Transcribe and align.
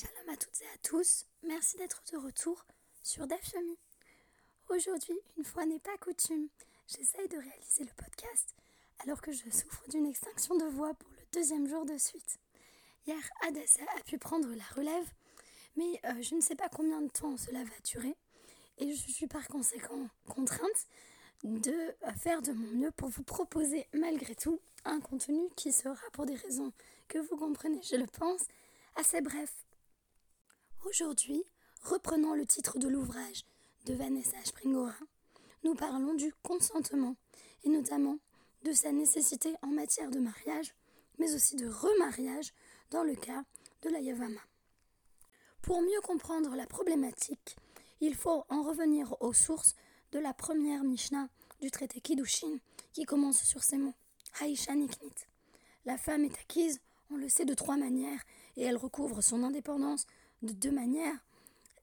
Shalom 0.00 0.30
à 0.32 0.36
toutes 0.38 0.62
et 0.62 0.66
à 0.66 0.78
tous, 0.82 1.26
merci 1.42 1.76
d'être 1.76 2.02
de 2.10 2.16
retour 2.16 2.64
sur 3.02 3.26
DAF 3.26 3.54
Aujourd'hui, 4.70 5.18
une 5.36 5.44
fois 5.44 5.66
n'est 5.66 5.78
pas 5.78 5.94
coutume, 5.98 6.48
j'essaye 6.86 7.28
de 7.28 7.36
réaliser 7.36 7.84
le 7.84 7.92
podcast 8.02 8.54
alors 9.00 9.20
que 9.20 9.30
je 9.30 9.50
souffre 9.50 9.86
d'une 9.90 10.06
extinction 10.06 10.56
de 10.56 10.64
voix 10.64 10.94
pour 10.94 11.10
le 11.10 11.26
deuxième 11.34 11.68
jour 11.68 11.84
de 11.84 11.98
suite. 11.98 12.38
Hier, 13.06 13.18
Adassa 13.46 13.82
a 13.98 14.02
pu 14.04 14.16
prendre 14.16 14.48
la 14.48 14.64
relève, 14.74 15.06
mais 15.76 16.00
euh, 16.06 16.22
je 16.22 16.34
ne 16.34 16.40
sais 16.40 16.56
pas 16.56 16.70
combien 16.70 17.02
de 17.02 17.10
temps 17.10 17.36
cela 17.36 17.62
va 17.62 17.78
durer 17.84 18.16
et 18.78 18.94
je 18.94 19.12
suis 19.12 19.26
par 19.26 19.46
conséquent 19.48 20.08
contrainte 20.28 20.86
de 21.44 21.72
euh, 21.72 22.12
faire 22.18 22.40
de 22.40 22.52
mon 22.52 22.68
mieux 22.68 22.90
pour 22.92 23.10
vous 23.10 23.24
proposer 23.24 23.86
malgré 23.92 24.34
tout 24.34 24.60
un 24.86 25.00
contenu 25.00 25.50
qui 25.56 25.72
sera 25.72 26.08
pour 26.14 26.24
des 26.24 26.36
raisons 26.36 26.72
que 27.06 27.18
vous 27.18 27.36
comprenez, 27.36 27.82
je 27.82 27.96
le 27.96 28.06
pense, 28.06 28.46
assez 28.96 29.20
bref 29.20 29.52
Aujourd'hui, 30.86 31.44
reprenant 31.82 32.34
le 32.34 32.46
titre 32.46 32.78
de 32.78 32.88
l'ouvrage 32.88 33.44
de 33.84 33.92
Vanessa 33.92 34.36
Springora, 34.44 34.96
nous 35.62 35.74
parlons 35.74 36.14
du 36.14 36.32
consentement 36.42 37.16
et 37.64 37.68
notamment 37.68 38.18
de 38.64 38.72
sa 38.72 38.90
nécessité 38.90 39.54
en 39.62 39.68
matière 39.68 40.10
de 40.10 40.18
mariage, 40.18 40.74
mais 41.18 41.34
aussi 41.34 41.56
de 41.56 41.68
remariage 41.68 42.54
dans 42.90 43.04
le 43.04 43.14
cas 43.14 43.44
de 43.82 43.90
la 43.90 44.00
Yavama. 44.00 44.40
Pour 45.60 45.82
mieux 45.82 46.00
comprendre 46.02 46.56
la 46.56 46.66
problématique, 46.66 47.56
il 48.00 48.14
faut 48.14 48.44
en 48.48 48.62
revenir 48.62 49.14
aux 49.20 49.34
sources 49.34 49.76
de 50.12 50.18
la 50.18 50.32
première 50.32 50.82
Mishnah 50.82 51.28
du 51.60 51.70
traité 51.70 52.00
Kiddushin 52.00 52.58
qui 52.92 53.04
commence 53.04 53.42
sur 53.44 53.62
ces 53.62 53.76
mots 53.76 53.94
Haïcha 54.40 54.74
Niknit. 54.74 55.12
La 55.84 55.98
femme 55.98 56.24
est 56.24 56.38
acquise, 56.38 56.80
on 57.10 57.16
le 57.16 57.28
sait 57.28 57.44
de 57.44 57.54
trois 57.54 57.76
manières, 57.76 58.22
et 58.56 58.62
elle 58.62 58.76
recouvre 58.76 59.20
son 59.20 59.42
indépendance 59.42 60.06
de 60.42 60.52
deux 60.52 60.70
manières, 60.70 61.18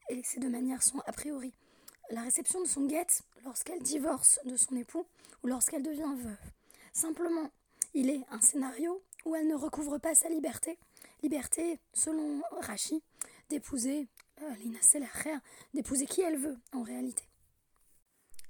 et 0.10 0.22
ces 0.24 0.40
deux 0.40 0.50
manières 0.50 0.84
sont 0.84 1.00
a 1.06 1.12
priori 1.12 1.54
la 2.10 2.22
réception 2.22 2.62
de 2.62 2.68
son 2.68 2.86
guette 2.86 3.22
lorsqu'elle 3.44 3.82
divorce 3.82 4.40
de 4.46 4.56
son 4.56 4.76
époux 4.76 5.06
ou 5.44 5.48
lorsqu'elle 5.48 5.84
devient 5.84 6.16
veuve. 6.18 6.38
Simplement, 6.94 7.52
il 7.94 8.10
est 8.10 8.22
un 8.30 8.42
scénario 8.42 9.02
où 9.26 9.36
elle 9.36 9.48
ne 9.48 9.56
recouvre 9.56 9.98
pas 9.98 10.16
sa 10.16 10.30
liberté, 10.30 10.78
liberté, 11.22 11.80
selon 11.94 12.42
Rachi, 12.62 13.04
d'épouser 13.50 14.08
euh, 14.42 14.56
Lina 14.56 14.80
d'épouser 15.74 16.06
qui 16.06 16.22
elle 16.22 16.38
veut 16.38 16.58
en 16.72 16.84
réalité. 16.84 17.24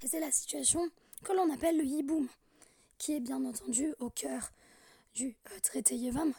Et 0.01 0.07
c'est 0.07 0.19
la 0.19 0.31
situation 0.31 0.87
que 1.23 1.33
l'on 1.33 1.51
appelle 1.51 1.77
le 1.77 1.83
yiboum, 1.83 2.27
qui 2.97 3.13
est 3.13 3.19
bien 3.19 3.43
entendu 3.43 3.93
au 3.99 4.09
cœur 4.09 4.51
du 5.15 5.35
euh, 5.51 5.59
traité 5.61 5.95
Yevamot. 5.95 6.33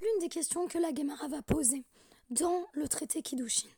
L'une 0.00 0.20
des 0.20 0.28
questions 0.28 0.68
que 0.68 0.78
la 0.78 0.94
Gemara 0.94 1.28
va 1.28 1.42
poser 1.42 1.84
dans 2.30 2.66
le 2.72 2.88
traité 2.88 3.22
Kiddushin. 3.22 3.68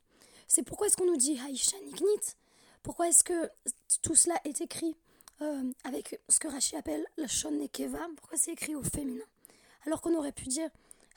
C'est 0.47 0.63
pourquoi 0.63 0.87
est-ce 0.87 0.97
qu'on 0.97 1.07
nous 1.07 1.17
dit 1.17 1.39
Haïcha 1.39 1.77
Nignit? 1.79 2.37
Pourquoi 2.83 3.09
est-ce 3.09 3.23
que 3.23 3.51
tout 4.03 4.15
cela 4.15 4.41
est 4.45 4.61
écrit 4.61 4.97
euh, 5.43 5.71
avec 5.85 6.21
ce 6.29 6.41
que 6.41 6.49
Rashi 6.49 6.77
appelle 6.77 7.05
la 7.17 7.29
Shon 7.29 7.51
Nekeva 7.51 8.07
Pourquoi 8.17 8.39
c'est 8.39 8.53
écrit 8.53 8.75
au 8.75 8.83
féminin? 8.83 9.25
Alors 9.87 10.01
qu'on 10.01 10.15
aurait 10.17 10.33
pu 10.33 10.47
dire 10.47 10.71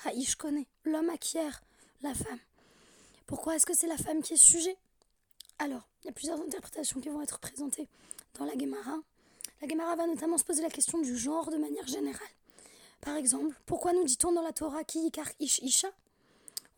Haïch 0.06 0.36
connaît, 0.36 0.68
l'homme 0.84 1.10
acquiert 1.10 1.62
la 2.02 2.14
femme. 2.14 2.40
Pourquoi 3.26 3.56
est-ce 3.56 3.66
que 3.66 3.76
c'est 3.76 3.88
la 3.88 3.98
femme 3.98 4.22
qui 4.22 4.34
est 4.34 4.38
sujet? 4.38 4.76
Alors, 5.60 5.88
il 6.04 6.08
y 6.08 6.10
a 6.10 6.14
plusieurs 6.14 6.42
interprétations 6.42 7.00
qui 7.00 7.10
vont 7.10 7.22
être 7.22 7.40
présentées 7.40 7.88
dans 8.38 8.46
la 8.46 8.58
Gemara. 8.58 8.98
La 9.62 9.68
Gemara 9.68 9.96
va 9.96 10.08
notamment 10.08 10.38
se 10.38 10.44
poser 10.44 10.64
la 10.64 10.70
question 10.70 11.00
du 11.00 11.16
genre 11.16 11.52
de 11.52 11.58
manière 11.58 11.88
générale. 11.88 12.28
Par 13.00 13.16
exemple, 13.16 13.56
pourquoi 13.66 13.94
nous 13.94 14.04
dit-on 14.04 14.32
dans 14.32 14.42
la 14.42 14.54
Torah 14.54 14.82
yikar 14.94 15.28
ish 15.40 15.60
isha? 15.60 15.90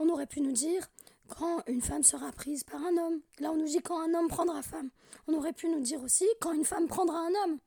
On 0.03 0.09
aurait 0.09 0.27
pu 0.27 0.41
nous 0.41 0.51
dire 0.51 0.89
quand 1.29 1.63
une 1.67 1.81
femme 1.81 2.03
sera 2.03 2.31
prise 2.31 2.63
par 2.63 2.81
un 2.83 2.97
homme. 2.97 3.21
Là, 3.39 3.51
on 3.51 3.55
nous 3.55 3.65
dit 3.65 3.81
quand 3.81 3.99
un 3.99 4.13
homme 4.13 4.27
prendra 4.27 4.61
femme. 4.61 4.89
On 5.27 5.33
aurait 5.33 5.53
pu 5.53 5.69
nous 5.69 5.79
dire 5.79 6.01
aussi 6.03 6.27
quand 6.41 6.51
une 6.51 6.65
femme 6.65 6.87
prendra 6.87 7.19
un 7.19 7.33
homme. 7.43 7.59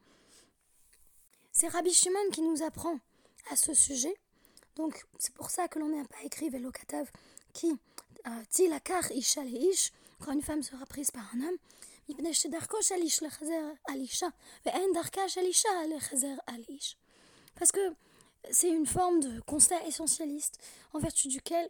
C'est 1.52 1.68
Rabbi 1.68 1.92
Shimon 1.92 2.30
qui 2.32 2.42
nous 2.42 2.62
apprend 2.62 2.98
à 3.50 3.56
ce 3.56 3.72
sujet. 3.72 4.14
Donc, 4.76 5.06
c'est 5.18 5.32
pour 5.32 5.50
ça 5.50 5.68
que 5.68 5.78
l'on 5.78 5.88
n'a 5.88 6.04
pas 6.04 6.22
écrit 6.24 6.50
Velokatav 6.50 7.10
qui 7.54 7.72
tilakar 8.50 9.10
ish 9.12 9.36
ish 9.36 9.92
quand 10.20 10.32
une 10.32 10.42
femme 10.42 10.62
sera 10.62 10.84
prise 10.84 11.10
par 11.10 11.24
un 11.34 11.40
homme. 11.40 11.56
Parce 17.58 17.72
que 17.72 17.94
c'est 18.50 18.68
une 18.68 18.86
forme 18.86 19.20
de 19.20 19.40
constat 19.40 19.84
essentialiste 19.86 20.60
en 20.92 20.98
vertu 20.98 21.28
duquel 21.28 21.68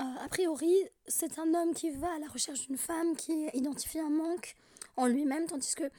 euh, 0.00 0.24
a 0.24 0.28
priori, 0.28 0.74
c'est 1.08 1.38
un 1.40 1.54
homme 1.54 1.74
qui 1.74 1.90
va 1.90 2.12
à 2.12 2.18
la 2.18 2.28
recherche 2.28 2.66
d'une 2.66 2.78
femme, 2.78 3.16
qui 3.16 3.48
identifie 3.52 3.98
un 3.98 4.10
manque 4.10 4.54
en 4.96 5.06
lui-même, 5.06 5.46
tandis 5.46 5.74
que 5.74 5.90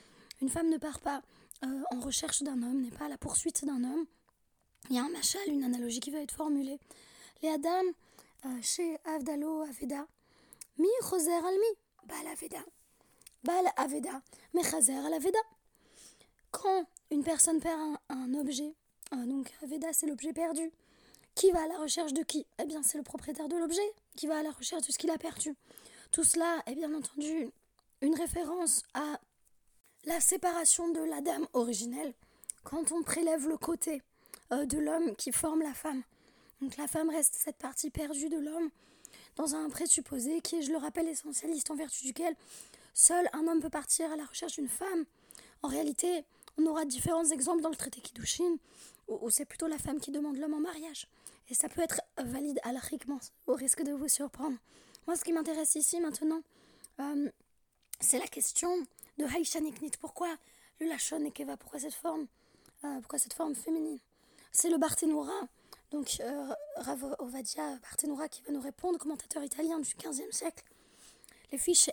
une 0.41 0.47
femme 0.47 0.69
ne 0.69 0.77
part 0.77 1.01
pas 1.01 1.21
euh, 1.65 1.81
en 1.91 1.99
recherche 1.99 2.41
d'un 2.43 2.63
homme, 2.63 2.81
n'est 2.81 2.91
pas 2.91 3.05
à 3.05 3.09
la 3.09 3.17
poursuite 3.17 3.65
d'un 3.65 3.83
homme. 3.83 4.05
Il 4.89 4.95
y 4.95 4.99
a 4.99 5.03
un 5.03 5.09
machal, 5.09 5.41
une 5.47 5.65
analogie 5.65 5.99
qui 5.99 6.11
va 6.11 6.19
être 6.19 6.31
formulée. 6.31 6.79
Les 7.41 7.49
Adam, 7.49 7.83
euh, 8.45 8.61
chez 8.61 8.97
Avdalo 9.03 9.63
Aveda, 9.63 10.07
mi 10.77 10.87
choser 11.01 11.33
almi, 11.33 11.77
bal 12.05 12.27
Aveda. 12.27 12.63
Bal 13.43 13.65
Aveda, 13.75 14.21
mais 14.53 14.63
chazer 14.63 14.95
al 14.95 15.13
Aveda. 15.13 15.39
Quand 16.51 16.85
une 17.11 17.23
personne 17.23 17.59
perd 17.59 17.79
un, 17.79 17.99
un 18.09 18.33
objet, 18.33 18.73
donc 19.11 19.51
Aveda 19.61 19.91
c'est 19.91 20.07
l'objet 20.07 20.33
perdu, 20.33 20.71
qui 21.39 21.51
va 21.51 21.63
à 21.63 21.67
la 21.67 21.77
recherche 21.77 22.11
de 22.11 22.21
qui? 22.21 22.45
Eh 22.61 22.65
bien, 22.65 22.83
c'est 22.83 22.97
le 22.97 23.03
propriétaire 23.03 23.47
de 23.47 23.55
l'objet 23.55 23.93
qui 24.17 24.27
va 24.27 24.39
à 24.39 24.43
la 24.43 24.51
recherche 24.51 24.85
de 24.85 24.91
ce 24.91 24.97
qu'il 24.97 25.09
a 25.09 25.17
perdu. 25.17 25.55
Tout 26.11 26.25
cela 26.25 26.61
est 26.65 26.75
bien 26.75 26.93
entendu 26.93 27.49
une 28.01 28.13
référence 28.13 28.83
à 28.93 29.21
la 30.03 30.19
séparation 30.19 30.89
de 30.89 30.99
la 30.99 31.21
dame 31.21 31.47
originelle 31.53 32.13
quand 32.65 32.91
on 32.91 33.03
prélève 33.03 33.47
le 33.47 33.57
côté 33.57 34.01
euh, 34.51 34.65
de 34.65 34.77
l'homme 34.79 35.15
qui 35.15 35.31
forme 35.31 35.61
la 35.61 35.73
femme. 35.73 36.03
Donc 36.61 36.75
la 36.75 36.87
femme 36.87 37.09
reste 37.09 37.35
cette 37.35 37.55
partie 37.55 37.89
perdue 37.89 38.27
de 38.27 38.37
l'homme 38.37 38.69
dans 39.37 39.55
un 39.55 39.69
présupposé 39.69 40.41
qui 40.41 40.57
est, 40.57 40.61
je 40.61 40.71
le 40.71 40.77
rappelle, 40.77 41.07
essentialiste 41.07 41.71
en 41.71 41.75
vertu 41.75 42.03
duquel 42.03 42.35
seul 42.93 43.29
un 43.31 43.47
homme 43.47 43.61
peut 43.61 43.69
partir 43.69 44.11
à 44.11 44.17
la 44.17 44.25
recherche 44.25 44.55
d'une 44.55 44.67
femme. 44.67 45.05
En 45.63 45.69
réalité, 45.69 46.25
on 46.57 46.65
aura 46.65 46.83
différents 46.83 47.29
exemples 47.29 47.61
dans 47.61 47.69
le 47.69 47.77
traité 47.77 48.01
Kiddushin 48.01 48.57
où 49.07 49.29
c'est 49.29 49.45
plutôt 49.45 49.67
la 49.67 49.77
femme 49.77 49.99
qui 50.01 50.11
demande 50.11 50.37
l'homme 50.37 50.53
en 50.53 50.59
mariage. 50.59 51.07
Et 51.49 51.55
ça 51.55 51.67
peut 51.67 51.81
être 51.81 52.01
valide 52.17 52.59
à 52.63 52.71
l'arriquement, 52.71 53.19
au 53.47 53.53
risque 53.53 53.83
de 53.83 53.91
vous 53.91 54.07
surprendre. 54.07 54.57
Moi, 55.07 55.15
ce 55.15 55.23
qui 55.23 55.33
m'intéresse 55.33 55.75
ici 55.75 55.99
maintenant, 55.99 56.41
euh, 56.99 57.29
c'est 57.99 58.19
la 58.19 58.27
question 58.27 58.69
de 59.17 59.25
Haïcha 59.25 59.59
Niknit. 59.59 59.91
Pourquoi 59.99 60.29
le 60.79 60.87
Lachon 60.87 61.19
Nekeva 61.19 61.57
Pourquoi 61.57 61.79
cette 61.79 61.95
forme 61.95 62.27
euh, 62.83 62.99
Pourquoi 62.99 63.17
cette 63.17 63.33
forme 63.33 63.55
féminine? 63.55 63.99
C'est 64.51 64.69
le 64.69 64.77
Barthénoura, 64.77 65.47
donc 65.91 66.17
euh, 66.21 66.53
Rav 66.77 67.15
Ovadia 67.19 67.77
Barthénoura, 67.77 68.29
qui 68.29 68.41
va 68.43 68.51
nous 68.51 68.61
répondre, 68.61 68.99
commentateur 68.99 69.43
italien 69.43 69.79
du 69.79 69.93
XVe 69.95 70.31
siècle. 70.31 70.63
Les 71.51 71.57
fiches 71.57 71.89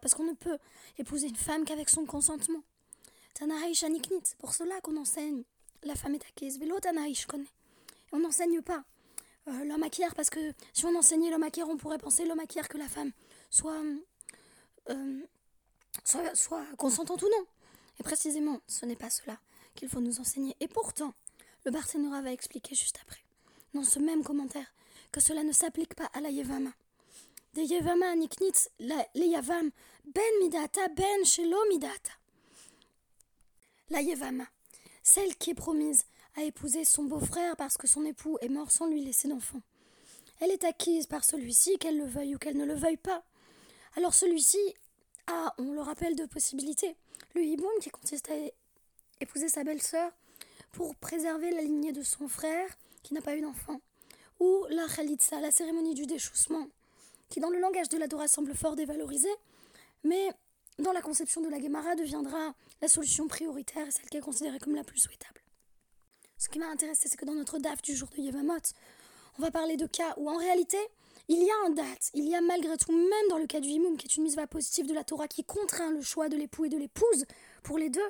parce 0.00 0.14
qu'on 0.14 0.24
ne 0.24 0.32
peut 0.32 0.58
épouser 0.96 1.28
une 1.28 1.36
femme 1.36 1.64
qu'avec 1.66 1.90
son 1.90 2.06
consentement. 2.06 2.62
Tana 3.34 3.54
Haïcha 3.62 3.90
Niknit, 3.90 4.22
c'est 4.24 4.38
pour 4.38 4.54
cela 4.54 4.80
qu'on 4.80 4.96
enseigne 4.96 5.42
la 5.84 5.94
femme 5.94 6.14
est 6.14 6.24
acquise. 6.24 6.58
Vélo 6.58 6.78
Tana 6.80 7.02
connais 7.28 7.44
on 8.14 8.20
n'enseigne 8.20 8.62
pas 8.62 8.84
euh, 9.48 9.64
l'homme 9.64 9.84
parce 10.16 10.30
que 10.30 10.54
si 10.72 10.86
on 10.86 10.96
enseignait 10.96 11.30
l'homme 11.30 11.42
acquiert, 11.42 11.68
on 11.68 11.76
pourrait 11.76 11.98
penser 11.98 12.24
l'homme 12.24 12.38
acquiert 12.38 12.68
que 12.68 12.78
la 12.78 12.88
femme 12.88 13.10
soit, 13.50 13.82
euh, 14.88 15.20
soit, 16.04 16.64
consentante 16.78 17.22
ou 17.22 17.28
non. 17.28 17.46
Et 17.98 18.02
précisément, 18.02 18.60
ce 18.68 18.86
n'est 18.86 18.96
pas 18.96 19.10
cela 19.10 19.38
qu'il 19.74 19.88
faut 19.88 20.00
nous 20.00 20.20
enseigner. 20.20 20.56
Et 20.60 20.68
pourtant, 20.68 21.12
le 21.64 21.72
Barthénora 21.72 22.22
va 22.22 22.32
expliquer 22.32 22.74
juste 22.74 22.98
après, 23.02 23.20
dans 23.74 23.84
ce 23.84 23.98
même 23.98 24.22
commentaire, 24.22 24.72
que 25.10 25.20
cela 25.20 25.42
ne 25.42 25.52
s'applique 25.52 25.94
pas 25.94 26.08
à 26.14 26.20
la 26.20 26.30
Yevama. 26.30 26.70
De 27.54 27.62
Yevama 27.62 28.14
niknitz, 28.14 28.70
les 28.78 29.26
Yavam, 29.26 29.70
ben 30.06 30.22
midata, 30.40 30.88
ben 30.88 31.24
shelo 31.24 31.58
midata. 31.68 32.12
La 33.90 34.00
Yevama, 34.00 34.46
celle 35.02 35.36
qui 35.36 35.50
est 35.50 35.54
promise 35.54 36.04
a 36.36 36.42
épousé 36.42 36.84
son 36.84 37.04
beau-frère 37.04 37.56
parce 37.56 37.76
que 37.76 37.86
son 37.86 38.04
époux 38.04 38.38
est 38.40 38.48
mort 38.48 38.70
sans 38.70 38.86
lui 38.86 39.04
laisser 39.04 39.28
d'enfant. 39.28 39.60
Elle 40.40 40.50
est 40.50 40.64
acquise 40.64 41.06
par 41.06 41.24
celui-ci, 41.24 41.78
qu'elle 41.78 41.98
le 41.98 42.06
veuille 42.06 42.34
ou 42.34 42.38
qu'elle 42.38 42.56
ne 42.56 42.64
le 42.64 42.74
veuille 42.74 42.96
pas. 42.96 43.22
Alors 43.96 44.14
celui-ci 44.14 44.58
a, 45.28 45.54
on 45.58 45.72
le 45.72 45.80
rappelle, 45.80 46.16
deux 46.16 46.26
possibilités. 46.26 46.96
Le 47.34 47.42
hiboum 47.42 47.70
qui 47.80 47.90
consiste 47.90 48.30
à 48.30 48.34
épouser 49.20 49.48
sa 49.48 49.64
belle-sœur 49.64 50.10
pour 50.72 50.96
préserver 50.96 51.50
la 51.52 51.62
lignée 51.62 51.92
de 51.92 52.02
son 52.02 52.28
frère 52.28 52.68
qui 53.02 53.14
n'a 53.14 53.20
pas 53.20 53.36
eu 53.36 53.40
d'enfant. 53.40 53.80
Ou 54.40 54.66
la 54.70 54.86
khalitsa, 54.88 55.40
la 55.40 55.52
cérémonie 55.52 55.94
du 55.94 56.06
déchoussement, 56.06 56.66
qui 57.28 57.38
dans 57.38 57.50
le 57.50 57.60
langage 57.60 57.88
de 57.88 57.96
l'Adora 57.96 58.26
semble 58.26 58.54
fort 58.54 58.74
dévalorisée, 58.74 59.34
mais 60.02 60.30
dans 60.80 60.92
la 60.92 61.00
conception 61.00 61.40
de 61.40 61.48
la 61.48 61.60
Gemara 61.60 61.94
deviendra 61.94 62.54
la 62.82 62.88
solution 62.88 63.28
prioritaire 63.28 63.86
et 63.86 63.90
celle 63.92 64.10
qui 64.10 64.16
est 64.16 64.20
considérée 64.20 64.58
comme 64.58 64.74
la 64.74 64.82
plus 64.82 64.98
souhaitable. 64.98 65.43
Ce 66.44 66.50
qui 66.50 66.58
m'a 66.58 66.68
intéressé, 66.68 67.08
c'est 67.08 67.16
que 67.16 67.24
dans 67.24 67.32
notre 67.32 67.58
DAF 67.58 67.80
du 67.80 67.96
jour 67.96 68.10
de 68.10 68.20
Yevamot, 68.20 68.58
on 69.38 69.42
va 69.42 69.50
parler 69.50 69.78
de 69.78 69.86
cas 69.86 70.12
où 70.18 70.28
en 70.28 70.36
réalité, 70.36 70.76
il 71.28 71.42
y 71.42 71.50
a 71.50 71.54
un 71.66 71.70
date, 71.70 72.10
il 72.12 72.28
y 72.28 72.34
a 72.34 72.42
malgré 72.42 72.76
tout, 72.76 72.92
même 72.92 73.28
dans 73.30 73.38
le 73.38 73.46
cas 73.46 73.60
du 73.60 73.68
Himoum, 73.68 73.96
qui 73.96 74.06
est 74.06 74.16
une 74.18 74.24
mise 74.24 74.36
positive 74.50 74.86
de 74.86 74.92
la 74.92 75.04
Torah 75.04 75.26
qui 75.26 75.42
contraint 75.42 75.90
le 75.90 76.02
choix 76.02 76.28
de 76.28 76.36
l'époux 76.36 76.66
et 76.66 76.68
de 76.68 76.76
l'épouse 76.76 77.24
pour 77.62 77.78
les 77.78 77.88
deux, 77.88 78.06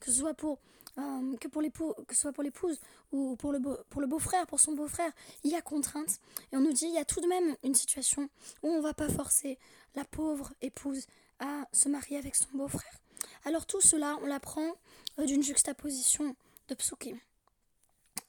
que 0.00 0.12
ce 0.12 0.18
soit 0.18 0.34
pour, 0.34 0.58
euh, 0.98 1.36
que 1.38 2.14
soit 2.14 2.32
pour 2.34 2.42
l'épouse 2.42 2.78
ou 3.10 3.36
pour 3.36 3.52
le, 3.52 3.58
beau, 3.58 3.74
pour 3.88 4.02
le 4.02 4.06
beau-frère, 4.06 4.46
pour 4.46 4.60
son 4.60 4.72
beau-frère, 4.72 5.10
il 5.42 5.50
y 5.50 5.54
a 5.54 5.62
contrainte. 5.62 6.20
Et 6.52 6.58
on 6.58 6.60
nous 6.60 6.74
dit, 6.74 6.84
il 6.84 6.94
y 6.94 6.98
a 6.98 7.06
tout 7.06 7.22
de 7.22 7.26
même 7.26 7.56
une 7.64 7.74
situation 7.74 8.28
où 8.62 8.68
on 8.68 8.76
ne 8.76 8.82
va 8.82 8.92
pas 8.92 9.08
forcer 9.08 9.58
la 9.94 10.04
pauvre 10.04 10.52
épouse 10.60 11.06
à 11.38 11.66
se 11.72 11.88
marier 11.88 12.18
avec 12.18 12.34
son 12.34 12.48
beau-frère. 12.52 13.00
Alors 13.46 13.64
tout 13.64 13.80
cela, 13.80 14.18
on 14.20 14.26
l'apprend 14.26 14.74
euh, 15.18 15.24
d'une 15.24 15.42
juxtaposition 15.42 16.36
de 16.68 16.74
psukim. 16.74 17.18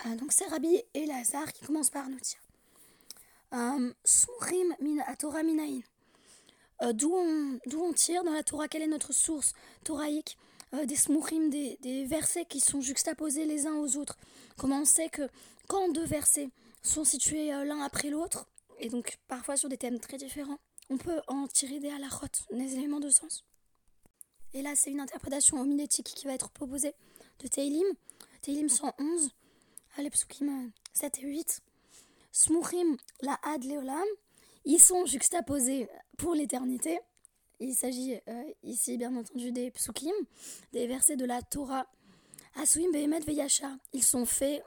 Euh, 0.05 0.15
donc 0.15 0.31
c'est 0.31 0.45
Rabbi 0.45 0.81
et 0.93 1.05
Lazare 1.05 1.51
qui 1.51 1.65
commencent 1.65 1.89
par 1.89 2.09
nous 2.09 2.19
dire. 2.19 2.39
Euh, 3.53 3.93
Smurim 4.05 4.75
min 4.79 5.03
Torah 5.15 5.43
minaïn. 5.43 5.81
Euh, 6.81 6.93
d'où 6.93 7.13
on, 7.13 7.93
tire 7.93 8.23
dans 8.23 8.31
la 8.31 8.43
Torah 8.43 8.67
Quelle 8.67 8.83
est 8.83 8.87
notre 8.87 9.11
source 9.11 9.53
toraïque 9.83 10.37
euh, 10.73 10.85
Des 10.85 10.95
smurim, 10.95 11.49
des, 11.49 11.77
des, 11.81 12.05
versets 12.05 12.45
qui 12.45 12.59
sont 12.61 12.79
juxtaposés 12.79 13.45
les 13.45 13.65
uns 13.65 13.75
aux 13.75 13.97
autres. 13.97 14.17
Comment 14.57 14.81
on 14.81 14.85
sait 14.85 15.09
que 15.09 15.27
quand 15.67 15.89
deux 15.91 16.05
versets 16.05 16.49
sont 16.83 17.03
situés 17.03 17.49
l'un 17.49 17.81
après 17.81 18.09
l'autre, 18.09 18.47
et 18.79 18.89
donc 18.89 19.17
parfois 19.27 19.57
sur 19.57 19.67
des 19.67 19.77
thèmes 19.77 19.99
très 19.99 20.17
différents, 20.17 20.59
on 20.89 20.97
peut 20.97 21.19
en 21.27 21.47
tirer 21.47 21.79
des 21.79 21.89
halachot, 21.89 22.27
des 22.51 22.75
éléments 22.75 23.01
de 23.01 23.09
sens? 23.09 23.43
Et 24.53 24.61
là, 24.61 24.73
c'est 24.75 24.89
une 24.89 25.01
interprétation 25.01 25.59
homilétique 25.59 26.07
qui 26.15 26.25
va 26.25 26.33
être 26.33 26.49
proposée 26.49 26.93
de 27.39 27.47
Teilim, 27.47 27.85
Teilim 28.41 28.69
111, 28.69 29.31
Alepsukim 29.97 30.71
7 30.93 31.19
et 31.19 31.27
8. 31.27 31.61
Smuchim 32.31 32.97
la 33.21 33.39
Ad 33.43 33.63
Leolam, 33.63 34.05
ils 34.65 34.79
sont 34.79 35.05
juxtaposés 35.05 35.89
pour 36.17 36.35
l'éternité. 36.35 36.99
Il 37.59 37.73
s'agit 37.73 38.19
euh, 38.27 38.43
ici 38.63 38.97
bien 38.97 39.15
entendu 39.15 39.51
des 39.51 39.71
psukim, 39.71 40.13
des 40.71 40.87
versets 40.87 41.17
de 41.17 41.25
la 41.25 41.41
Torah. 41.41 41.87
Asuim 42.55 42.91
Behemet 42.91 43.19
Veyasha, 43.21 43.71
ils 43.93 44.03
sont 44.03 44.25
faits 44.25 44.63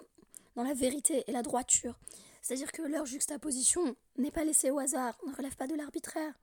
dans 0.56 0.62
la 0.62 0.74
vérité 0.74 1.24
et 1.26 1.32
la 1.32 1.42
droiture. 1.42 1.98
C'est-à-dire 2.42 2.72
que 2.72 2.82
leur 2.82 3.06
juxtaposition 3.06 3.96
n'est 4.18 4.30
pas 4.30 4.44
laissée 4.44 4.70
au 4.70 4.78
hasard, 4.78 5.16
ne 5.26 5.34
relève 5.34 5.56
pas 5.56 5.66
de 5.66 5.74
l'arbitraire. 5.74 6.34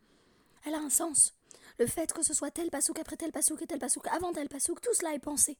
Elle 0.65 0.73
a 0.73 0.79
un 0.79 0.89
sens. 0.89 1.33
Le 1.77 1.87
fait 1.87 2.11
que 2.11 2.23
ce 2.23 2.33
soit 2.33 2.51
tel 2.51 2.69
pasouk 2.69 2.99
après 2.99 3.17
tel 3.17 3.31
pasouk 3.31 3.61
et 3.61 3.67
tel 3.67 3.79
pasouk 3.79 4.07
avant 4.07 4.33
tel 4.33 4.49
pasouk, 4.49 4.81
tout 4.81 4.93
cela 4.93 5.13
est 5.13 5.19
pensé. 5.19 5.57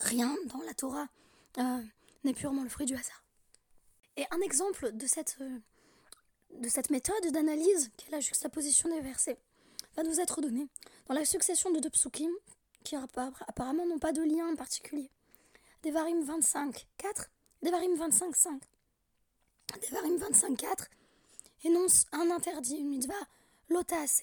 Rien 0.00 0.36
dans 0.46 0.62
la 0.62 0.74
Torah 0.74 1.08
euh, 1.58 1.82
n'est 2.24 2.34
purement 2.34 2.62
le 2.62 2.68
fruit 2.68 2.86
du 2.86 2.94
hasard. 2.94 3.24
Et 4.16 4.24
un 4.30 4.40
exemple 4.40 4.92
de 4.92 5.06
cette, 5.06 5.36
euh, 5.40 6.80
méthode 6.90 7.32
d'analyse, 7.32 7.90
qui 7.96 8.08
est 8.08 8.12
la 8.12 8.20
juxtaposition 8.20 8.88
des 8.88 9.00
versets, 9.00 9.38
va 9.96 10.02
nous 10.02 10.20
être 10.20 10.40
donné 10.40 10.68
dans 11.06 11.14
la 11.14 11.24
succession 11.24 11.70
de 11.70 11.80
deux 11.80 11.90
psukim 11.90 12.30
qui 12.84 12.96
apparemment 12.96 13.86
n'ont 13.86 13.98
pas 13.98 14.12
de 14.12 14.22
lien 14.22 14.54
particulier. 14.54 15.10
Devarim 15.82 16.22
25, 16.22 16.86
4, 16.98 17.30
Devarim 17.62 17.94
25, 17.96 18.36
5. 18.36 18.62
Devarim 19.82 20.16
25, 20.16 20.56
4 20.56 20.88
énonce 21.64 22.06
un 22.12 22.30
interdit, 22.30 22.76
une 22.76 22.90
mitzvah, 22.90 23.14
l'otas, 23.68 24.22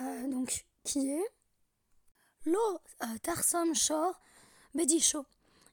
euh, 0.00 0.26
donc 0.28 0.64
qui 0.84 1.10
est 1.10 1.32
Lo 2.44 2.58
euh, 3.02 3.18
tarsam 3.22 3.72
shor 3.74 4.20
bedisho. 4.74 5.24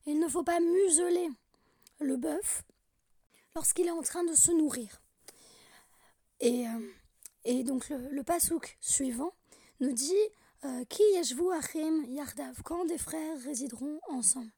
Il 0.06 0.20
ne 0.20 0.28
faut 0.28 0.44
pas 0.44 0.60
museler 0.60 1.30
le 2.00 2.18
bœuf 2.18 2.64
lorsqu'il 3.56 3.88
est 3.88 3.92
en 3.92 4.02
train 4.02 4.24
de 4.24 4.34
se 4.34 4.52
nourrir. 4.52 5.02
Et, 6.40 6.68
euh, 6.68 6.92
et 7.46 7.64
donc 7.64 7.90
le, 7.90 8.10
le 8.10 8.24
pasouk 8.24 8.78
suivant 8.80 9.34
nous 9.80 9.92
dit 9.92 10.14
euh, 10.66 10.84
Ki 10.86 11.04
yeshvu 11.14 11.52
achim 11.54 12.06
yardav, 12.08 12.62
quand 12.64 12.86
des 12.86 12.98
frères 12.98 13.40
résideront 13.44 14.00
ensemble. 14.10 14.52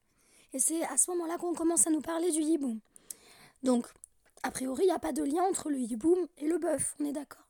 Et 0.52 0.58
c'est 0.58 0.82
à 0.84 0.96
ce 0.96 1.10
moment-là 1.12 1.38
qu'on 1.38 1.54
commence 1.54 1.86
à 1.86 1.90
nous 1.90 2.00
parler 2.00 2.30
du 2.30 2.40
yiboum. 2.40 2.80
Donc, 3.62 3.86
a 4.42 4.50
priori, 4.50 4.82
il 4.84 4.86
n'y 4.86 4.92
a 4.92 4.98
pas 4.98 5.12
de 5.12 5.22
lien 5.22 5.42
entre 5.44 5.70
le 5.70 5.78
yiboum 5.78 6.26
et 6.38 6.46
le 6.46 6.58
bœuf, 6.58 6.94
on 7.00 7.04
est 7.04 7.12
d'accord. 7.12 7.46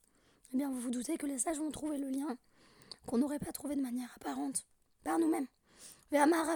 Eh 0.53 0.57
bien, 0.57 0.71
vous 0.71 0.79
vous 0.79 0.91
doutez 0.91 1.17
que 1.17 1.27
les 1.27 1.39
sages 1.39 1.59
vont 1.59 1.71
trouver 1.71 1.99
le 1.99 2.09
lien 2.09 2.37
qu'on 3.07 3.19
n'aurait 3.19 3.39
pas 3.39 3.53
trouvé 3.53 3.75
de 3.75 3.81
manière 3.81 4.13
apparente 4.17 4.67
par 5.03 5.19
nous-mêmes. 5.19 5.47
Amar 6.13 6.47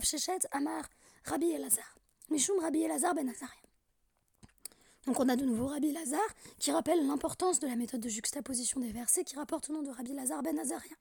Amar 0.52 0.84
Rabbi 1.26 1.50
Elazar. 1.50 1.96
Mishum 2.30 2.58
Rabbi 2.60 2.82
Elazar 2.82 3.14
ben 3.14 3.28
Azaria. 3.28 3.62
Donc 5.06 5.20
on 5.20 5.28
a 5.28 5.36
de 5.36 5.44
nouveau 5.44 5.66
Rabbi 5.66 5.92
Lazare 5.92 6.34
qui 6.58 6.72
rappelle 6.72 7.06
l'importance 7.06 7.60
de 7.60 7.66
la 7.66 7.76
méthode 7.76 8.00
de 8.00 8.08
juxtaposition 8.08 8.80
des 8.80 8.90
versets 8.90 9.24
qui 9.24 9.36
rapporte 9.36 9.68
le 9.68 9.74
nom 9.74 9.82
de 9.82 9.90
Rabbi 9.90 10.12
Lazare 10.12 10.42
ben 10.42 10.58
Azaria. 10.58 10.96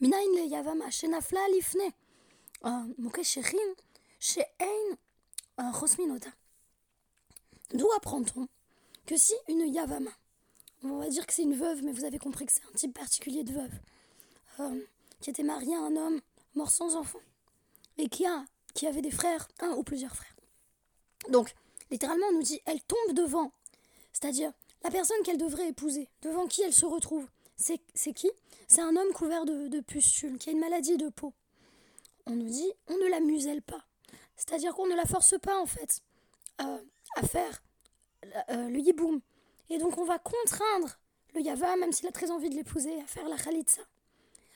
Minain 0.00 0.16
le 0.36 0.46
yavama 0.46 0.90
shenafla 0.90 1.40
lifne 1.52 1.92
euh, 2.64 2.70
mokesherin 2.98 3.58
she'ein 4.18 4.96
euh, 5.60 5.70
rosminota. 5.72 6.30
D'où 7.72 7.86
apprend-on 7.96 8.48
que 9.06 9.16
si 9.16 9.34
une 9.48 9.66
yavama, 9.72 10.10
on 10.82 10.98
va 10.98 11.08
dire 11.08 11.26
que 11.26 11.32
c'est 11.32 11.42
une 11.42 11.56
veuve, 11.56 11.82
mais 11.82 11.92
vous 11.92 12.04
avez 12.04 12.18
compris 12.18 12.46
que 12.46 12.52
c'est 12.52 12.64
un 12.64 12.72
type 12.74 12.94
particulier 12.94 13.44
de 13.44 13.52
veuve, 13.52 13.72
euh, 14.60 14.80
qui 15.20 15.30
était 15.30 15.42
mariée 15.42 15.74
à 15.74 15.80
un 15.80 15.96
homme 15.96 16.20
mort 16.54 16.70
sans 16.70 16.96
enfant, 16.96 17.20
et 17.98 18.08
qui, 18.08 18.26
a, 18.26 18.44
qui 18.74 18.86
avait 18.86 19.02
des 19.02 19.10
frères, 19.10 19.48
un 19.60 19.70
ou 19.70 19.82
plusieurs 19.82 20.14
frères. 20.14 20.36
Donc, 21.30 21.54
littéralement, 21.90 22.26
on 22.30 22.34
nous 22.34 22.42
dit 22.42 22.60
elle 22.66 22.82
tombe 22.82 23.14
devant. 23.14 23.52
C'est-à-dire, 24.12 24.52
la 24.82 24.90
personne 24.90 25.22
qu'elle 25.24 25.38
devrait 25.38 25.68
épouser, 25.68 26.08
devant 26.22 26.46
qui 26.46 26.62
elle 26.62 26.74
se 26.74 26.86
retrouve, 26.86 27.26
c'est 27.56 27.78
qui? 28.12 28.30
C'est 28.66 28.80
un 28.80 28.96
homme 28.96 29.12
couvert 29.12 29.44
de, 29.44 29.80
pustules, 29.80 30.38
qui 30.38 30.50
a 30.50 30.52
une 30.52 30.60
maladie 30.60 30.96
de 30.96 31.08
peau. 31.08 31.32
On 32.26 32.32
nous 32.32 32.48
dit 32.48 32.72
on 32.88 32.96
ne 32.96 33.08
la 33.08 33.20
muselle 33.20 33.62
pas. 33.62 33.84
C'est-à-dire 34.36 34.74
qu'on 34.74 34.86
ne 34.86 34.94
la 34.94 35.04
force 35.04 35.38
pas, 35.40 35.58
en 35.60 35.66
fait, 35.66 36.00
euh, 36.60 36.78
à 37.16 37.26
faire 37.26 37.62
euh, 38.50 38.68
le 38.68 38.78
yiboum. 38.80 39.20
Et 39.70 39.78
donc, 39.78 39.96
on 39.98 40.04
va 40.04 40.18
contraindre 40.18 40.98
le 41.34 41.40
yava, 41.40 41.76
même 41.76 41.92
s'il 41.92 42.06
a 42.08 42.12
très 42.12 42.30
envie 42.30 42.50
de 42.50 42.56
l'épouser, 42.56 43.00
à 43.00 43.06
faire 43.06 43.28
la 43.28 43.36
khalitsa. 43.36 43.82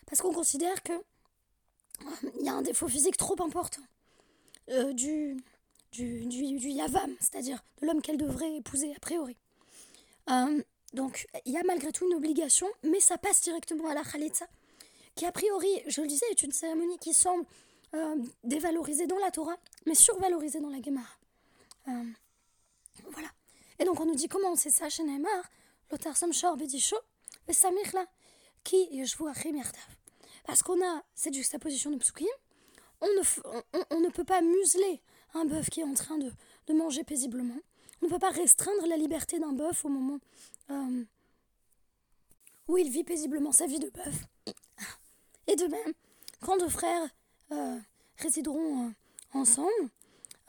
Parce 0.07 0.21
qu'on 0.21 0.33
considère 0.33 0.83
que 0.83 0.93
euh, 0.93 2.31
il 2.41 2.47
y 2.47 2.49
a 2.49 2.55
un 2.55 2.63
défaut 2.63 2.89
physique 2.89 3.17
trop 3.17 3.41
important 3.43 3.83
du, 4.93 5.37
du, 5.93 6.27
du, 6.27 6.69
yavam, 6.69 7.15
c'est-à-dire 7.21 7.63
de 7.81 7.87
l'homme 7.87 8.03
qu'elle 8.03 8.17
devrait 8.17 8.57
épouser 8.57 8.95
a 8.95 8.99
priori. 9.01 9.37
Euh, 10.31 10.63
donc 10.93 11.27
il 11.47 11.53
y 11.53 11.57
a 11.57 11.63
malgré 11.65 11.93
tout 11.93 12.07
une 12.07 12.15
obligation, 12.15 12.69
mais 12.83 13.01
ça 13.01 13.19
passe 13.19 13.43
directement 13.43 13.89
à 13.89 13.95
la 13.95 14.03
khalitsa, 14.03 14.47
qui 15.15 15.27
a 15.27 15.33
priori, 15.33 15.69
je 15.87 16.01
le 16.01 16.07
disais, 16.07 16.27
est 16.31 16.43
une 16.43 16.53
cérémonie 16.53 16.99
qui 16.99 17.15
semble 17.15 17.45
euh, 17.95 18.17
dévalorisée 18.45 19.07
dans 19.07 19.19
la 19.19 19.31
Torah, 19.31 19.57
mais 19.87 19.95
survalorisée 19.95 20.61
dans 20.61 20.71
la 20.71 20.81
Gemara. 20.81 21.07
Euh, 21.89 22.05
voilà. 23.11 23.29
Et 23.79 23.85
donc 23.85 23.99
on 24.01 24.07
nous 24.07 24.15
dit 24.15 24.29
comment 24.29 24.53
on 24.53 24.57
sait 24.57 24.71
ça 24.71 24.89
chez 24.89 25.05
Neymar 25.05 25.51
Lotar 25.91 26.17
Samshor 26.17 26.57
Bedisho, 26.57 26.97
Samir 27.51 27.91
qui 28.63 29.03
Parce 30.45 30.63
qu'on 30.63 30.85
a 30.85 31.03
cette 31.15 31.33
juxtaposition 31.33 31.91
de 31.91 31.97
psukim, 31.97 32.27
on 33.01 34.01
ne, 34.01 34.11
peut 34.11 34.25
pas 34.25 34.41
museler 34.41 35.01
un 35.35 35.45
bœuf 35.45 35.71
qui 35.71 35.81
est 35.81 35.85
en 35.85 35.95
train 35.95 36.19
de, 36.19 36.33
manger 36.73 37.05
paisiblement. 37.05 37.59
On 38.03 38.07
ne 38.07 38.11
peut 38.11 38.19
pas 38.19 38.31
restreindre 38.31 38.87
la 38.87 38.97
liberté 38.97 39.39
d'un 39.39 39.53
bœuf 39.53 39.85
au 39.85 39.89
moment 39.89 40.19
euh, 40.71 41.05
où 42.69 42.77
il 42.79 42.91
vit 42.91 43.05
paisiblement 43.05 43.53
sa 43.53 43.67
vie 43.67 43.79
de 43.79 43.91
bœuf. 43.91 44.25
Et 45.47 45.57
de 45.57 45.67
même, 45.67 45.93
quand 46.41 46.59
deux 46.59 46.69
frères 46.69 47.09
euh, 47.53 47.79
résideront 48.17 48.89
euh, 48.89 48.91
ensemble, 49.33 49.91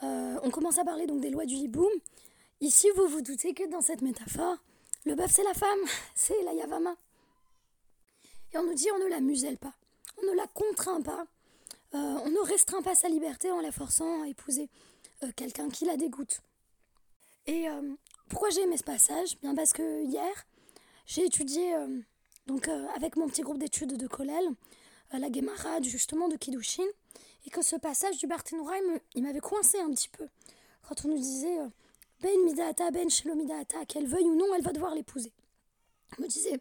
on 0.01 0.49
commence 0.51 0.77
à 0.77 0.85
parler 0.85 1.07
donc 1.07 1.21
des 1.21 1.29
lois 1.29 1.45
du 1.45 1.55
hiboum. 1.55 1.91
Ici, 2.61 2.87
vous 2.95 3.07
vous 3.07 3.21
doutez 3.21 3.53
que 3.53 3.67
dans 3.69 3.81
cette 3.81 4.01
métaphore, 4.01 4.57
le 5.05 5.15
bœuf 5.15 5.31
c'est 5.31 5.43
la 5.43 5.53
femme, 5.53 5.79
c'est 6.15 6.41
la 6.43 6.53
yavama. 6.53 6.95
Et 8.53 8.57
on 8.57 8.63
nous 8.63 8.73
dit 8.73 8.87
on 8.93 8.99
ne 8.99 9.09
la 9.09 9.19
muselle 9.19 9.57
pas, 9.57 9.73
on 10.21 10.25
ne 10.25 10.35
la 10.35 10.47
contraint 10.47 11.01
pas, 11.01 11.25
on 11.93 12.29
ne 12.29 12.47
restreint 12.47 12.81
pas 12.81 12.95
sa 12.95 13.09
liberté 13.09 13.51
en 13.51 13.61
la 13.61 13.71
forçant 13.71 14.23
à 14.23 14.27
épouser 14.27 14.69
euh, 15.23 15.31
quelqu'un 15.35 15.69
qui 15.69 15.85
la 15.85 15.97
dégoûte. 15.97 16.41
Et 17.47 17.69
euh, 17.69 17.81
pourquoi 18.29 18.49
j'ai 18.49 18.61
aimé 18.61 18.77
ce 18.77 18.83
passage? 18.83 19.37
Bien 19.41 19.55
parce 19.55 19.73
que 19.73 20.03
hier, 20.03 20.45
j'ai 21.05 21.25
étudié 21.25 21.73
donc 22.45 22.67
avec 22.95 23.15
mon 23.15 23.27
petit 23.27 23.41
groupe 23.41 23.57
d'études 23.57 23.97
de 23.97 24.07
Kollel 24.07 24.47
la 25.13 25.31
Gemara 25.31 25.81
justement 25.81 26.27
de 26.27 26.35
Kiddushin 26.35 26.85
et 27.45 27.49
que 27.49 27.63
ce 27.63 27.75
passage 27.75 28.17
du 28.17 28.27
Barthénouraï, 28.27 28.81
il 29.15 29.23
m'avait 29.23 29.39
coincé 29.39 29.79
un 29.79 29.89
petit 29.91 30.09
peu 30.09 30.27
quand 30.83 31.05
on 31.05 31.09
nous 31.09 31.17
disait 31.17 31.57
Ben 32.21 32.43
Midata, 32.45 32.91
Ben 32.91 33.09
Shelomidata, 33.09 33.85
qu'elle 33.85 34.07
veuille 34.07 34.25
ou 34.25 34.35
non, 34.35 34.53
elle 34.55 34.61
va 34.61 34.71
devoir 34.71 34.93
l'épouser. 34.93 35.31
On 36.17 36.21
me 36.21 36.27
disait 36.27 36.59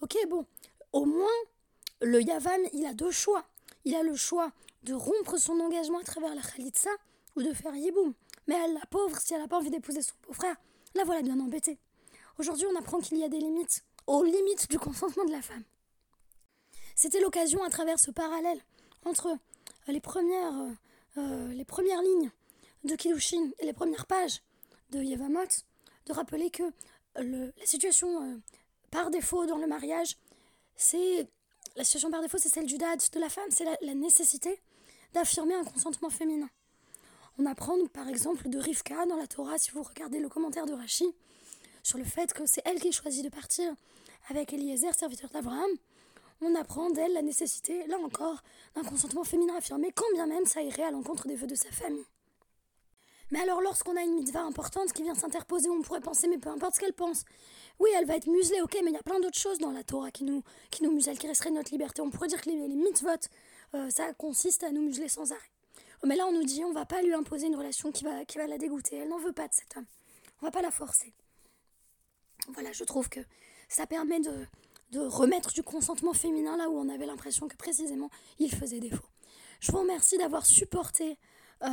Ok, 0.00 0.16
bon, 0.28 0.46
au 0.92 1.04
moins 1.04 1.26
le 2.00 2.22
Yavam, 2.22 2.60
il 2.72 2.84
a 2.86 2.94
deux 2.94 3.10
choix 3.10 3.44
il 3.84 3.94
a 3.94 4.02
le 4.02 4.14
choix 4.14 4.52
de 4.82 4.94
rompre 4.94 5.38
son 5.38 5.58
engagement 5.60 5.98
à 5.98 6.04
travers 6.04 6.34
la 6.34 6.42
Khalitsa 6.42 6.90
ou 7.36 7.42
de 7.42 7.52
faire 7.52 7.74
Yiboum. 7.74 8.14
Mais 8.46 8.54
elle, 8.54 8.74
la 8.74 8.86
pauvre, 8.86 9.18
si 9.18 9.34
elle 9.34 9.40
n'a 9.40 9.48
pas 9.48 9.58
envie 9.58 9.70
d'épouser 9.70 10.02
son 10.02 10.14
beau-frère, 10.26 10.56
la 10.94 11.04
voilà 11.04 11.22
bien 11.22 11.38
embêtée. 11.40 11.78
Aujourd'hui, 12.38 12.66
on 12.66 12.76
apprend 12.76 13.00
qu'il 13.00 13.18
y 13.18 13.24
a 13.24 13.28
des 13.28 13.38
limites, 13.38 13.84
aux 14.06 14.24
limites 14.24 14.68
du 14.70 14.78
consentement 14.78 15.24
de 15.24 15.32
la 15.32 15.42
femme. 15.42 15.64
C'était 16.94 17.20
l'occasion, 17.20 17.62
à 17.62 17.70
travers 17.70 17.98
ce 17.98 18.10
parallèle 18.10 18.60
entre 19.04 19.26
euh, 19.26 19.92
les 19.92 20.00
premières, 20.00 20.58
euh, 20.58 20.70
euh, 21.18 21.52
les 21.52 21.64
premières 21.64 22.02
lignes 22.02 22.30
de 22.84 22.96
Kidushin 22.96 23.50
et 23.58 23.66
les 23.66 23.72
premières 23.72 24.06
pages 24.06 24.42
de 24.90 25.00
Yevamot, 25.00 25.40
de 26.06 26.12
rappeler 26.12 26.50
que 26.50 26.62
la 27.16 27.66
situation 27.66 28.40
par 28.90 29.10
défaut 29.10 29.46
dans 29.46 29.56
le 29.56 29.66
mariage, 29.66 30.18
c'est 30.76 31.28
la 31.76 31.84
situation 31.84 32.10
par 32.10 32.20
défaut, 32.20 32.38
c'est 32.38 32.48
celle 32.48 32.66
du 32.66 32.78
dad 32.78 33.00
de 33.12 33.20
la 33.20 33.28
femme, 33.28 33.48
c'est 33.50 33.64
la, 33.64 33.94
nécessité 33.94 34.60
d'affirmer 35.12 35.54
un 35.54 35.64
consentement 35.64 36.10
féminin. 36.10 36.48
On 37.38 37.46
apprend 37.46 37.74
par 37.92 38.08
exemple 38.08 38.48
de 38.48 38.58
Rivka 38.58 39.06
dans 39.06 39.16
la 39.16 39.26
Torah, 39.26 39.58
si 39.58 39.70
vous 39.70 39.82
regardez 39.82 40.20
le 40.20 40.28
commentaire 40.28 40.66
de 40.66 40.72
Rashi, 40.72 41.06
sur 41.82 41.98
le 41.98 42.04
fait 42.04 42.32
que 42.32 42.46
c'est 42.46 42.62
elle 42.64 42.80
qui 42.80 42.92
choisit 42.92 43.24
de 43.24 43.28
partir 43.28 43.72
avec 44.28 44.52
Eliezer, 44.52 44.94
serviteur 44.94 45.30
d'Abraham. 45.30 45.70
On 46.40 46.54
apprend 46.54 46.90
d'elle 46.90 47.12
la 47.12 47.22
nécessité, 47.22 47.86
là 47.86 47.98
encore, 47.98 48.42
d'un 48.74 48.82
consentement 48.82 49.24
féminin 49.24 49.56
affirmé, 49.56 49.90
quand 49.94 50.10
bien 50.14 50.26
même 50.26 50.46
ça 50.46 50.62
irait 50.62 50.84
à 50.84 50.90
l'encontre 50.90 51.26
des 51.26 51.34
vœux 51.34 51.46
de 51.46 51.54
sa 51.54 51.70
famille. 51.70 52.06
Mais 53.30 53.40
alors, 53.40 53.60
lorsqu'on 53.60 53.96
a 53.96 54.02
une 54.02 54.14
mitzvah 54.14 54.42
importante 54.42 54.92
qui 54.92 55.02
vient 55.02 55.14
s'interposer, 55.14 55.68
on 55.68 55.82
pourrait 55.82 56.00
penser, 56.00 56.28
mais 56.28 56.38
peu 56.38 56.50
importe 56.50 56.74
ce 56.74 56.80
qu'elle 56.80 56.92
pense. 56.92 57.24
Oui, 57.80 57.90
elle 57.96 58.06
va 58.06 58.16
être 58.16 58.26
muselée, 58.28 58.60
ok, 58.60 58.76
mais 58.82 58.90
il 58.90 58.94
y 58.94 58.98
a 58.98 59.02
plein 59.02 59.20
d'autres 59.20 59.38
choses 59.38 59.58
dans 59.58 59.72
la 59.72 59.82
Torah 59.82 60.10
qui 60.10 60.24
nous, 60.24 60.42
qui 60.70 60.84
nous 60.84 60.96
qui 60.98 61.26
resteraient 61.26 61.50
notre 61.50 61.72
liberté. 61.72 62.00
On 62.02 62.10
pourrait 62.10 62.28
dire 62.28 62.40
que 62.40 62.50
les, 62.50 62.68
les 62.68 62.76
mitzvot, 62.76 63.10
euh, 63.74 63.90
ça 63.90 64.12
consiste 64.14 64.62
à 64.62 64.70
nous 64.70 64.82
museler 64.82 65.08
sans 65.08 65.32
arrêt. 65.32 65.50
Mais 66.04 66.16
là, 66.16 66.26
on 66.26 66.32
nous 66.32 66.44
dit, 66.44 66.62
on 66.64 66.72
va 66.72 66.84
pas 66.84 67.02
lui 67.02 67.14
imposer 67.14 67.46
une 67.46 67.56
relation 67.56 67.90
qui 67.90 68.04
va, 68.04 68.24
qui 68.24 68.38
va 68.38 68.46
la 68.46 68.58
dégoûter. 68.58 68.96
Elle 68.96 69.08
n'en 69.08 69.18
veut 69.18 69.32
pas 69.32 69.48
de 69.48 69.54
cet 69.54 69.76
homme. 69.76 69.86
On 70.42 70.46
va 70.46 70.52
pas 70.52 70.62
la 70.62 70.70
forcer. 70.70 71.12
Voilà, 72.48 72.72
je 72.72 72.84
trouve 72.84 73.08
que 73.08 73.20
ça 73.68 73.86
permet 73.86 74.20
de, 74.20 74.46
de 74.92 75.00
remettre 75.00 75.52
du 75.52 75.62
consentement 75.62 76.12
féminin 76.12 76.56
là 76.56 76.68
où 76.68 76.76
on 76.76 76.88
avait 76.88 77.06
l'impression 77.06 77.48
que 77.48 77.56
précisément 77.56 78.10
il 78.38 78.54
faisait 78.54 78.80
défaut. 78.80 79.08
Je 79.60 79.72
vous 79.72 79.78
remercie 79.78 80.18
d'avoir 80.18 80.44
supporté 80.44 81.16
euh, 81.62 81.68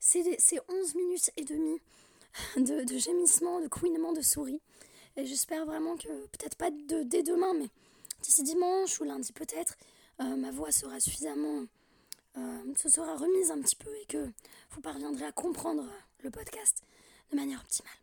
ces, 0.00 0.36
ces 0.38 0.58
11 0.68 0.94
minutes 0.96 1.30
et 1.36 1.44
demie 1.44 1.80
de, 2.56 2.98
gémissements, 2.98 3.60
de 3.60 3.68
couinements 3.68 4.12
de 4.12 4.22
souris. 4.22 4.60
Et 5.16 5.26
j'espère 5.26 5.66
vraiment 5.66 5.96
que, 5.96 6.08
peut-être 6.26 6.56
pas 6.56 6.70
dès 6.70 7.22
demain, 7.22 7.52
mais 7.54 7.68
d'ici 8.22 8.42
dimanche 8.42 9.00
ou 9.00 9.04
lundi 9.04 9.32
peut-être, 9.32 9.76
euh, 10.20 10.36
ma 10.36 10.50
voix 10.50 10.72
sera 10.72 11.00
suffisamment. 11.00 11.66
Euh, 12.38 12.74
se 12.78 12.88
sera 12.88 13.14
remise 13.16 13.50
un 13.50 13.60
petit 13.60 13.76
peu 13.76 13.94
et 13.94 14.06
que 14.06 14.30
vous 14.70 14.80
parviendrez 14.80 15.26
à 15.26 15.32
comprendre 15.32 15.84
le 16.20 16.30
podcast 16.30 16.82
de 17.30 17.36
manière 17.36 17.60
optimale. 17.60 18.01